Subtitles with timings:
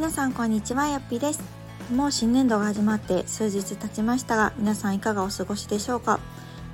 [0.00, 1.42] 皆さんこんにちはよっぴです。
[1.92, 6.20] もう新年度が始まって数日経ちましたが皆さんいかがお過ごしでしょうか。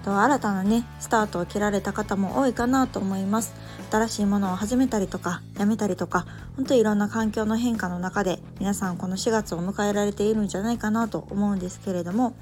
[0.04, 3.52] と新たなねスタートを切られた方も多いかなと思います。
[3.90, 6.24] 新しいものを始めたりとかやめたりとか
[6.54, 12.36] 本当にいろんな環境の変化の中で皆さんこの4月を迎えられているんじゃないかなと思うんですけれども。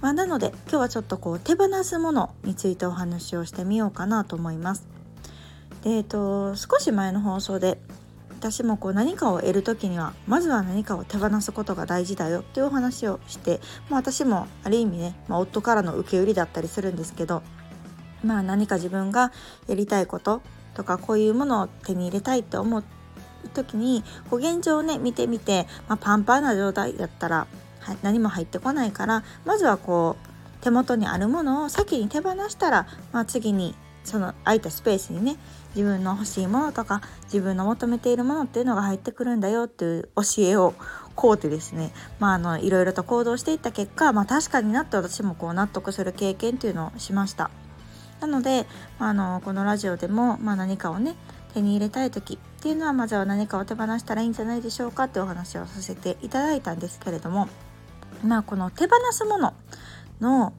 [0.00, 4.86] まあ、なので今日はちょっとこう手放すものについてお話をしてみようかなと思います。
[5.82, 7.76] でえっと少し前の放送で
[8.42, 17.44] 私もこう何かを得る時にはまずは何かを手放すことが大事だよっていうお話をして、まあ、私もある意味ね、まあ、夫からの受け売りだったりするんですけど、
[18.24, 19.30] まあ、何か自分が
[19.68, 20.42] やりたいこと
[20.74, 22.84] とかこういうものを手に入れたいって思う
[23.54, 27.46] 時にこう現状をね見てみて、まあ、パンパンな状態だったら
[28.02, 35.36] 何も入ってこないからまずはこう手元にあるものを先に手放したら、まあ、次にその空いたスペースにね
[35.74, 40.74] 自分の欲しいものとか自分の求めているものっていうのが入ってくるんだよっていう教えを
[41.14, 47.50] こうてですね、まあ、あのいろいろと行動していった結果、まあ、確かになって私もこう納得する経験っていうのをしました。
[48.20, 48.66] なので、
[48.98, 51.16] まあ、あのこのラジオでも、まあ、何かをね
[51.54, 57.48] 手に入れたい時っていうのはまずは何かを手放したらいいんじゃないでしょうかってお話をさせていただいたんですけれども
[58.24, 59.54] まあこの手放すもの
[60.20, 60.52] の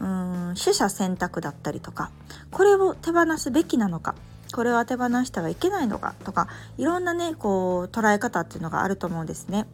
[0.00, 2.10] うん取捨選択だったりとか
[2.50, 4.14] これを手放すべきなのか
[4.52, 9.66] これは手放してはいけないのかとかいろんなねこう捉え方っていうのがあると思うんですね。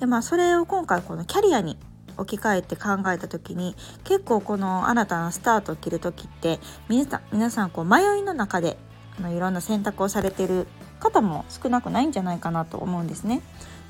[0.00, 1.78] でまあそれを今回このキャリアに
[2.18, 3.74] 置き換えて考えた時に
[4.04, 6.58] 結構この新たなスタートを切る時って
[6.88, 8.76] 皆さん皆さんこう迷いの中で
[9.18, 10.66] あのいろんな選択をされてる
[11.00, 13.40] 方も少なくないんじゃないかなと思うんですね。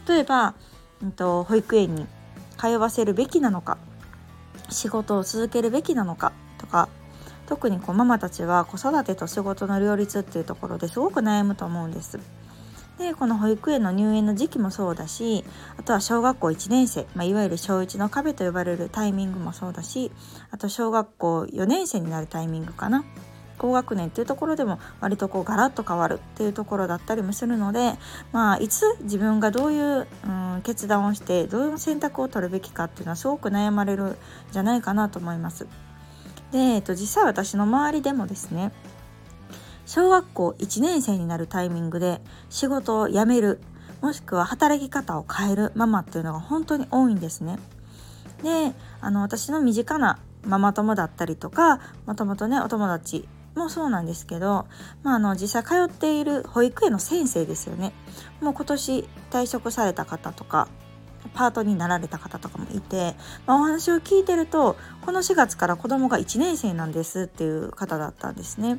[0.06, 0.54] 例えば、
[1.02, 2.06] うんと、保育園に
[2.56, 3.76] 通わせるべきなのか
[4.68, 6.88] 仕事を続けるべきなのかとか
[7.46, 12.18] 特にこうママたちは子育てと仕事の両立っていうところですごく悩むと思うんです。
[12.98, 15.44] でこの保育園の入園の時期もそうだし
[15.76, 20.10] あとは小学校1年生、まあ、いわゆる小1の壁と呼ばれるタイミングもそうだし
[20.50, 23.04] あと小学校4年生になるタイミングかな
[23.58, 27.94] 高学年っていうところでも割とこうガラッと変わるっていうところだったりもするので
[28.32, 34.16] まあいつ自分がどういう、うん、決断をしてどういう選択を取るべきかっていうのはすごく悩まれるん
[34.52, 35.66] じゃないかなと思います。
[36.52, 38.72] で、えっと、実際私の周りでもですね
[39.84, 42.20] 小学校1年生になるタイミングで
[42.50, 43.60] 仕事を辞める
[44.00, 47.58] もしくは働き方を変えるママっていうのが本当に多いんですね。
[48.42, 54.66] であの私の身近なママ友だったりとかもともとねお友達もそうなんですけど、
[55.02, 57.92] まあ、あの実際通っている保育園の先生ですよね
[58.40, 60.68] もう今年退職された方とか
[61.34, 63.14] パートになられた方とかもいて、
[63.46, 68.78] まあ、お話を聞いてるとこの4月から子供が1年生なんですっていう方だったんですね。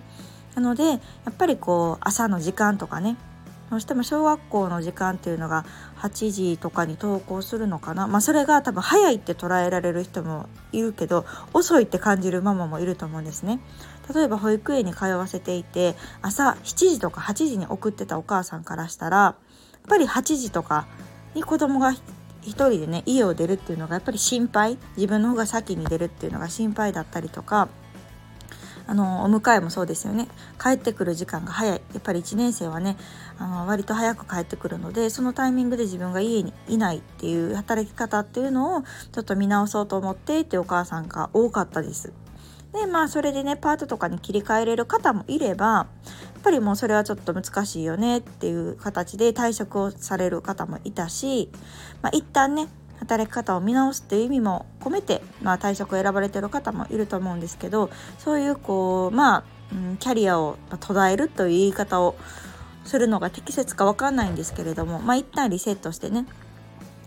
[0.56, 0.96] なのでや
[1.30, 3.18] っぱりこう朝の時間とかね
[3.70, 5.66] どうしても小学校の時間っていうのが
[5.98, 13.60] 8時とかに登校するのかなまあそれが多分早いって捉えられる人もいるけど遅いって感じるママもいると思うんですね。
[14.14, 19.36] 例えば保育園に通わせていて朝7時とか8時に送ってたお母さんからしたらやっ
[19.88, 20.88] ぱり8時とか
[21.36, 21.92] に子供が
[22.42, 27.70] 一人でね家を出るっていうのがやっぱり心配自分の方が先に出るっていうのが心配だったりとか
[28.90, 30.28] あのお迎えもそうですよね
[30.60, 32.98] 帰ってくる時間が早いやっぱり1年生はね
[33.38, 42.14] あの割と早く帰ってくるのでそのタイミングで自分が家にいないっていう働き方っていうのをちょっと見直そうと思ってってお母さんが多かったです。
[42.74, 45.88] でまあそれでねパートとかに切り替えれる方もいればや
[46.40, 51.50] っぱりもうそれはちょっと難しいよねっていう形で退職をされる方もいたし、
[52.02, 52.68] まあ、一旦ね
[53.00, 62.16] 働き方を見直すっていう意味も込めて、まあ、退職を選ばれてる方もいると思うんですけどそういうこうまあ、うん、キャリアを途絶えるという言い方を
[62.84, 66.26] するのが適切か分かんないんですけれどもまあ一旦リセットしてね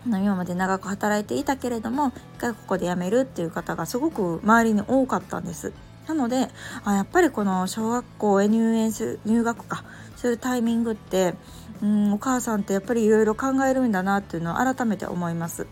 [0.05, 5.71] 今まで長く働いていたけれども一回ここで辞めるっていう方がすごく周りに多かったんです。
[6.07, 6.49] なので
[6.83, 9.85] あやっぱりこの小学校へ入園する入学か
[10.17, 11.35] するタイミングって
[11.81, 15.67] うんお母さんってやっぱりいろいろ考えるんだなっていうのを改めて思います。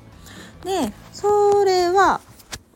[0.63, 2.21] でそれは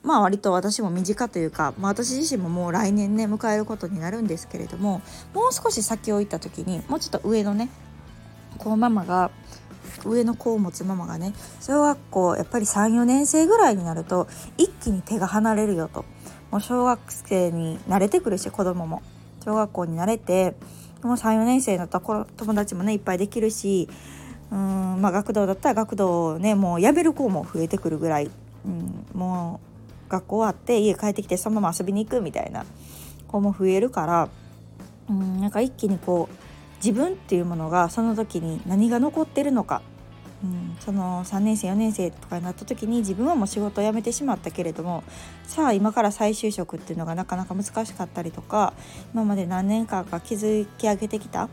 [0.03, 5.01] まあ割と私も身近というか、まあ、私自身ももう来年ね迎えることになるんですけれども
[5.33, 7.69] もう少し先を行った時にもうちょっと上のね
[8.57, 9.31] このママが
[10.05, 16.05] 上の子を持つママがね小学校やっぱり34年生ぐらいになると一気に手が離れるよと。
[16.51, 19.01] もう小学生に慣れてくるし子供も。
[19.43, 20.55] 小学校に慣れて
[21.03, 23.87] もう34年生になったら友達もねいっぱいできるし
[24.51, 28.29] うんまあ学童だったら学童ねもう辞める子も増えてくるぐらい、
[28.65, 29.59] うん、も
[30.07, 32.65] う学校終わって家帰ってきてそのまま遊びに行くみたいな
[33.27, 34.29] 子も増えるから
[35.09, 36.35] うんなんか一気にこう
[36.77, 39.81] 自分っていうものがその時に何が残ってるのか
[40.43, 45.03] うん、その3年生4年生とかになった時に自分はもう仕事を辞めてしまったけれども
[45.43, 48.73] さあ今から再就職っていうのがなかなか難しかったりとか
[49.13, 51.49] 今まで何年間か築き上げてきた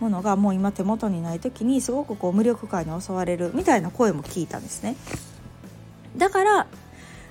[0.00, 4.96] ものがもう今手元にない時にすごくこう無力感に襲われるみたいな声も聞いたんですね。
[6.16, 6.66] だから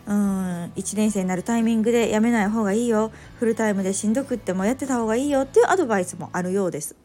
[0.08, 6.96] うん1年生になるタイミングで辞めない方がいいよフルタイムでしんどくってもやってた方がいいよっていうアドバイスもあるようです。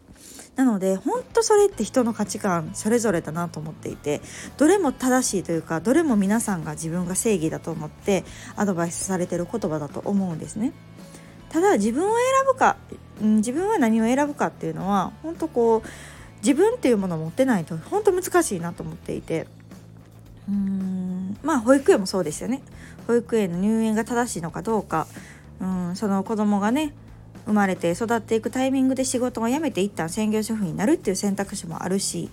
[0.55, 4.20] なので本当それって人の価値観それぞれだなと思っていて
[4.59, 8.25] どれも正しいというかどれも皆さんが自分が正義だと思って
[8.55, 10.73] アドバイスされてる言葉だと思うんですね。
[11.49, 12.17] ただ自分を選
[12.47, 12.79] ぶか、
[13.22, 15.88] うん、自分は何を選ぶかっていうのは本当こう
[16.38, 19.46] 自分っていうものを持ってないと本当難しいなと思っていて。
[20.48, 22.62] うーんまあ保育園もそうですよね。
[23.06, 25.06] 保育園の入園が正しいのかどうか。
[25.60, 26.92] うんその子供がね
[27.46, 32.30] 生まれて育っていくタイミングで仕事を辞めて一旦専業主婦になるっていう選択肢もあるし、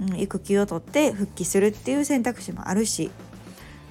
[0.00, 3.10] うん、育休を取って復帰するっていう選択肢もあるし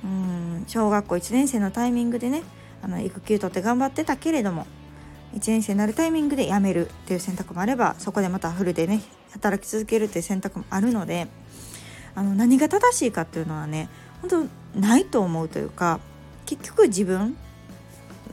[0.03, 2.43] うん小学校1年生のタイミングでね
[2.81, 4.65] あの育休取って頑張ってたけれども
[5.33, 11.27] 1年生になるタイミングで辞めるっていう選択もあればそこでまたフルでね働き続けるっていう選択もあるので
[12.15, 13.89] あの何が正しいかっていうのはね
[14.21, 15.99] 本当ないと思うというか
[16.45, 17.37] 結局自分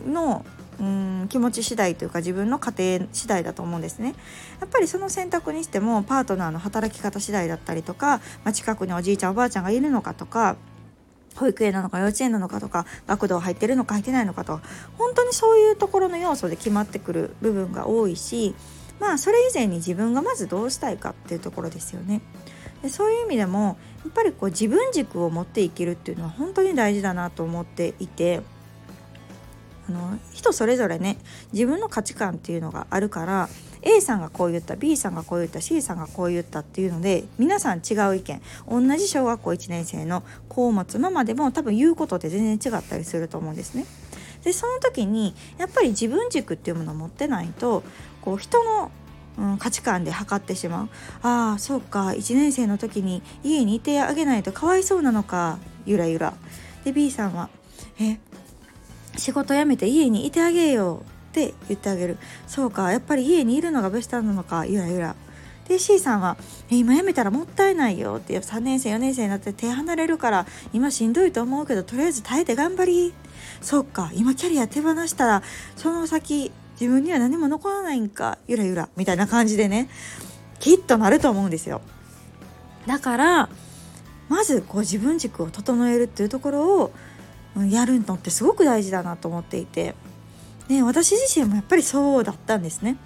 [0.06, 0.44] の
[0.78, 4.14] うん気持ち次第というか自分の家庭次第だと思うんですね。
[4.60, 10.56] やっぱりその選択にしてもパートナーの働き方次第だったりとか、まあ、近くにおじいちゃんおばあちゃんがいるのかとか
[11.36, 14.60] 保育園なのか幼稚園なのかとか学童入ってるのか入ってないのかと
[14.98, 18.54] 本当にそういうところの要素で決まってくる部分が多いし
[18.98, 22.22] まあそれ以前に自分がまずどうしたいかっていうところですよね。
[22.82, 28.42] でそういう意味でもやっぱりこう自分軸を持っていけるっていうのは本当に大事だなと思っていて
[29.88, 31.18] あの人それぞれね
[31.52, 33.48] 自分の価値観っていうのがあるから
[33.86, 43.86] A さんがこう言った B さんがこう言った C さんがこう言ったっていうので皆さん違う意見同じ小学校1年生の子を持つママでも多分言うことって全然違ったりすると思うんですね。
[44.42, 47.84] でその時にやっぱり自分軸っていうものを持ってないと
[48.22, 48.90] こう人の
[49.38, 50.88] うん、価値観で測ってしまう
[51.20, 56.32] ああそうか1年生の時に家にいてあげないとかわいそうなのかゆらゆら
[56.84, 57.50] で B さんは
[58.00, 58.18] 「え
[59.18, 62.16] 仕事辞めて家にいてあげよう」って言ってあげる。
[62.46, 64.64] そうかやっぱり家にいるのがベストなのか。
[64.64, 65.14] ゆらゆら
[65.68, 66.36] で C さんは
[66.70, 73.14] 「今辞めたらもったいないよ」って3年生4年生になって手離れるから今しんどいと思うけどとりあえず耐えて頑張り。
[73.60, 75.42] そっか今キャリア手放したら
[75.76, 78.38] その先自分には何も残らないんか。
[78.46, 78.88] ゆらゆら。
[78.96, 79.88] みたいな感じでね
[80.58, 81.82] きっとなると思うんですよ。
[82.86, 83.48] だから
[84.28, 86.92] まずこう自分軸を整えるっていうところを
[87.70, 89.94] やるのってすごく大事だなと思っていて。
[90.68, 92.96] ね、私自身もやっぱりそうだったんですね。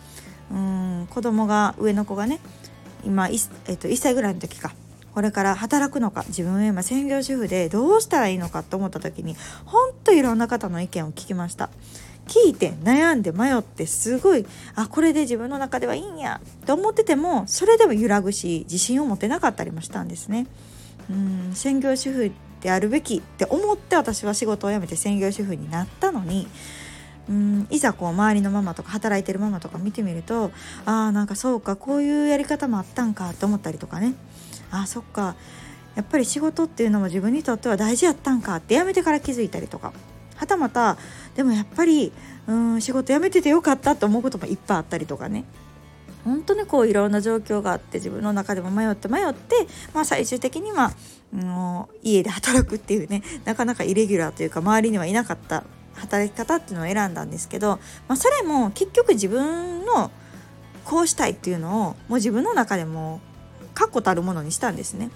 [0.51, 2.41] うん子供が上の子がね
[3.05, 4.73] 今 1,、えっと、1歳ぐらいの時か
[5.15, 11.71] これから働くのか自分は今専業主婦でどうしたらいいのかと思った時にほんといろんな方の意見を聞きました。
[12.27, 14.47] 聞いて悩んで迷ってすごい
[14.77, 20.47] あこれで自分の中ではいいんやと思っててもそれでも揺らぐし自信を持てなかったりもしたんですね。
[21.11, 26.47] うん専業主婦であるべきって思って私は仕事を辞めて専業主婦になったのに
[27.31, 30.51] うんいざこう周りのママとか働いてるママとか見てみると
[30.85, 34.15] ああなんかそうかこういうやり方もあったんかと思ったりとかね。
[34.71, 35.37] あそっか。
[35.97, 39.93] やっぱり仕事っていうのも自分にとっては大事やったんかってやめてから気づいたりとか。
[40.37, 40.97] はたまた
[41.37, 42.13] でもやっぱり
[42.49, 45.45] うん仕事辞めててよかったと思うこともいっぱいあったりとかね。
[46.25, 50.93] 本当にこういろんな状況があって自分の中でも迷って迷って、まあ、最終的には、
[51.33, 57.79] もう家で働くっていうねなかなかイレギュラーというか周りにはいなかった働き方っていうのを選んだんですけど、
[58.09, 60.11] まあ、それも結局自分の
[60.85, 63.21] こうしたいっていうのをもう自分の中でも
[63.75, 65.11] 確固たるものにしたんですね。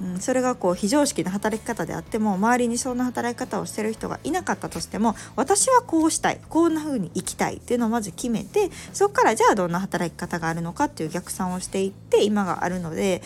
[0.00, 13.22] うん、それがこう非常識な働き方であっても周りにそんな働き方をしてる人がいなかったとしても私はこうしたいこんな風に生きたいっていうのをまず決めてそこからじゃあどんな働き方があるのかっていう逆算をしていって今があるので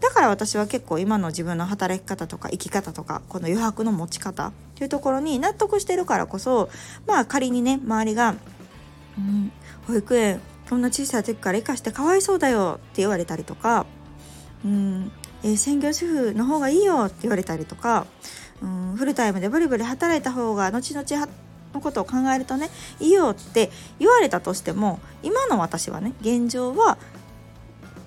[0.00, 6.68] だから私は結構今の自分の働き方とか生き方とかこの余白の持ち方っていうところに納得してるからこそ
[7.06, 8.34] まあ仮にね周りが
[9.18, 9.52] 「うん、
[9.86, 13.86] 保育園こんな小さい時から生かしてかわいそうだよ」って言われたりとか
[14.64, 15.10] 「うん
[15.42, 18.06] えー、専業主婦の方がいいよ」って言われたりとか
[18.62, 21.28] 「うん、フルタイムでブリブリ働いた方が後々
[21.74, 26.98] のことを考えるとねいいよ」って言われたとしても今の私はね現状は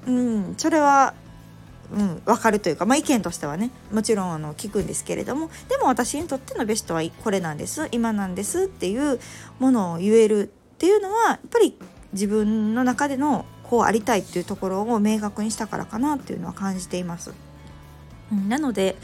[0.07, 1.13] うんそれは
[1.93, 9.19] うん、分かるというか、まあ、意見としてはねもちろんあの聞くんですけれどもでも私にとってのベストはこれなんです今なんですっていう
[9.59, 11.77] ものを言えるっていうのはやっぱり
[12.13, 17.31] 自分の中でのこうありたいっていうところを明確にしたからかなっていうのは感じています。
[18.31, 18.95] うんなので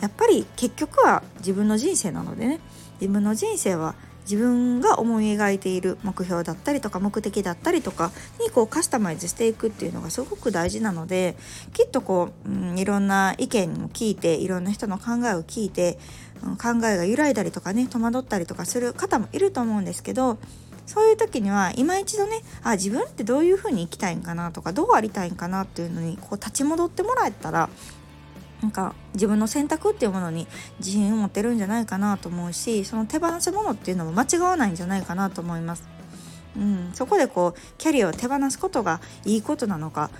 [0.00, 2.60] やっぱり結局は自分の人生なのでね
[3.00, 11.36] 自分の人生は自分が思い描いている目標だったりとか目的だったりとかにこうカスタマイズしていくっていうのがすごく大事なので
[11.72, 15.98] きっとこう、うん、いろんな意見を聞いていろんな人の考えを聞いて、
[16.42, 20.38] うん、考えが揺らいだりとかね戸惑ったりとかする方もいると思うんですけど
[20.86, 27.70] そういう時には今一度ねあ自分ってどういうふうに生きたいんかなとかどうありたいんかなっていうのにこう立ち戻ってもらえたら
[28.64, 30.46] なんか自分の選択っていうものに
[30.78, 35.86] 自信を持ってるんじゃないかなと思うしその手放すものっていうのも間違わないんじゃないかなと思います。
[36.56, 40.10] うん、そこでこうキャリアを手放すことがいいことなのか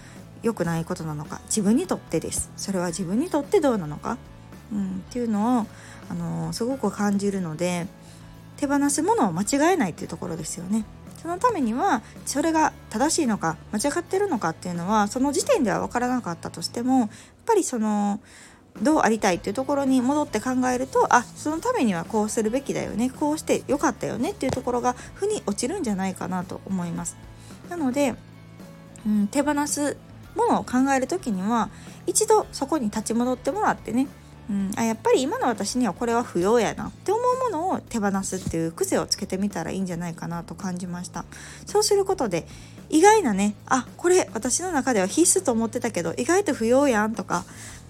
[0.42, 4.18] 良くないことなのか自分にとってですそれは自分にとってどうなのか、
[4.72, 5.66] うん、っていうのを、
[6.10, 7.86] あのー、すごく感じるので
[8.58, 10.84] 手放すものを間違えないっていうところですよね。
[11.25, 17.09] そのためにはそれが正しいのか間違ってるのかっていうのはその時点では分からなかったとしてもやっ
[17.47, 18.21] ぱりその
[18.83, 27.16] どうありたいっていうところに戻って考えるとあそのためにはこうするべきだよねこうしてよかったよねっていうところが負に落ちるんじゃないかなと思います。
[27.71, 28.14] なので、
[29.07, 29.97] うん、手放す
[30.37, 31.71] ものを考える時には
[32.07, 34.09] 一度そこに立ち戻ってもらってね
[34.50, 41.24] うん、あやっぱり今の私にはこれは不要やなって思うものを手放すっていう癖をつけてみたらいいんじゃないかなと感じました
[41.66, 42.46] そうすることで
[42.90, 47.44] 意外なねあこれ私の中では必須と思ってたけど意外と不要やんとか、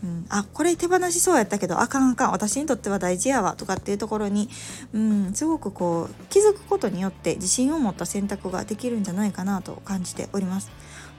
[0.05, 4.49] うん、あこれ手放しそうやったけどあかんあかん私にとっては大事やわとかっていうところに、
[4.93, 10.71] うん、すごくこう気づくことによって自信を持った選択ができるんじゃないかなと感じております。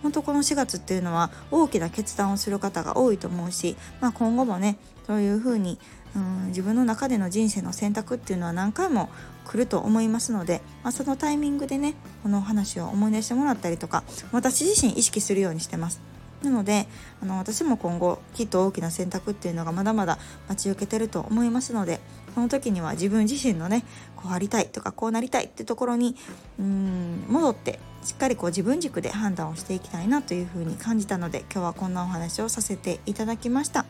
[0.01, 5.79] 本当この4月っていうのは大きな決断をする方が多いと思うし、まあ、今後もねそういうふうに
[6.15, 9.09] うん自分の中での人生の選択っていうのは何回も
[9.45, 16.14] 来ると思いますので、まあ、そのタイミングでねこのお話を思い出してもらったりとか私自身意識するようにしてます。
[16.45, 16.87] なので
[17.21, 21.99] あの私も今後きっと大きな選択っていうのがまだまだ待ち受けてると思いますので
[22.33, 23.85] その時には自分自身のね
[24.15, 26.15] こうありたいとかこうなりたいってところに
[26.59, 33.85] うん戻ってしっかりこう自分軸で判断をしていきたいなというふうに感じたので今日はこんなお話をさせていただきました。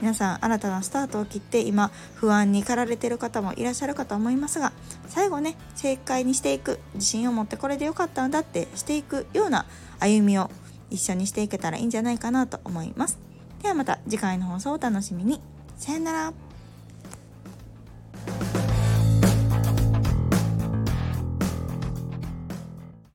[0.00, 4.72] 皆さん新たなスタートを切って今不安に駆られてる方もいらっしゃるかと思いますが
[5.06, 9.66] 最後ね正解にしていく自信を持ってこれでよかったんだってしていくような
[10.00, 10.50] 歩みを
[10.90, 13.18] 一緒にしていけたらいいんじゃないかなと思います。
[13.62, 15.40] ではまた次回の放送をお楽しみに。
[15.76, 16.49] さよなら。